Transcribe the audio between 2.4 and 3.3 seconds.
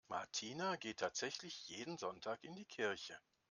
in die Kirche.